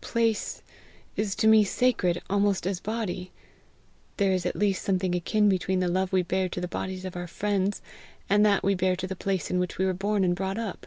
Place 0.00 0.62
is 1.16 1.34
to 1.34 1.46
me 1.46 1.64
sacred 1.64 2.22
almost 2.30 2.66
as 2.66 2.80
body. 2.80 3.30
There 4.16 4.32
is 4.32 4.46
at 4.46 4.56
least 4.56 4.82
something 4.82 5.14
akin 5.14 5.50
between 5.50 5.80
the 5.80 5.86
love 5.88 6.14
we 6.14 6.22
bear 6.22 6.48
to 6.48 6.62
the 6.62 6.66
bodies 6.66 7.04
of 7.04 7.14
our 7.14 7.26
friends, 7.26 7.82
and 8.26 8.40
that 8.46 8.64
we 8.64 8.74
bear 8.74 8.96
to 8.96 9.06
the 9.06 9.14
place 9.14 9.50
in 9.50 9.58
which 9.58 9.76
we 9.76 9.84
were 9.84 9.92
born 9.92 10.24
and 10.24 10.34
brought 10.34 10.56
up." 10.56 10.86